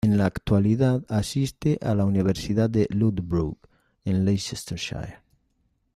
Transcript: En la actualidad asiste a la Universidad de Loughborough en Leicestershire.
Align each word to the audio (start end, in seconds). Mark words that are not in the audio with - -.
En 0.03 0.17
la 0.17 0.25
actualidad 0.25 1.03
asiste 1.09 1.77
a 1.79 1.93
la 1.93 2.05
Universidad 2.05 2.71
de 2.71 2.87
Loughborough 2.89 3.59
en 4.03 4.25
Leicestershire. 4.25 5.19